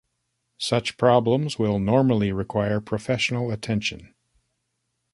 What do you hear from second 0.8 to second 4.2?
problems will normally require professional attention.